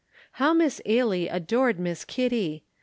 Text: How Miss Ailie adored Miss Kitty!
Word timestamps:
How 0.41 0.55
Miss 0.55 0.81
Ailie 0.87 1.27
adored 1.27 1.77
Miss 1.79 2.05
Kitty! 2.05 2.63